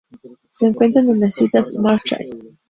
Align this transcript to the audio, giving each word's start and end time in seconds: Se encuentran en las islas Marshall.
Se 0.49 0.65
encuentran 0.65 1.09
en 1.09 1.19
las 1.19 1.39
islas 1.43 1.71
Marshall. 1.75 2.57